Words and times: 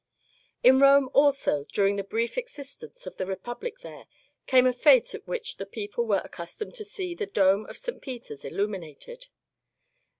In 0.63 0.79
Rome 0.79 1.11
also, 1.13 1.63
during 1.65 1.95
the 1.95 2.03
brief 2.03 2.35
existence 2.35 3.05
of 3.05 3.17
the 3.17 3.25
Republic 3.27 3.81
there, 3.81 4.07
came 4.47 4.65
a 4.65 4.73
fete 4.73 5.13
at 5.13 5.27
which 5.27 5.57
the 5.57 5.65
people 5.67 6.07
were 6.07 6.23
accustomed 6.25 6.73
to 6.77 6.83
see 6.83 7.13
the 7.13 7.27
dome 7.27 7.67
of 7.67 7.77
St. 7.77 8.01
Peter's 8.01 8.43
illuminated. 8.43 9.27